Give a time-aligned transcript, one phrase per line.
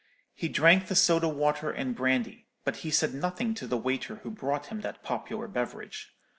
[0.33, 4.31] He drank the soda water and brandy; but he said nothing to the waiter who
[4.31, 6.15] brought him that popular beverage.